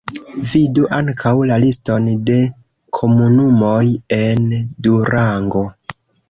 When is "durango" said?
4.89-5.65